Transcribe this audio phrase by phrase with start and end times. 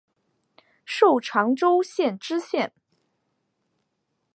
[0.83, 2.73] 授长洲县知县。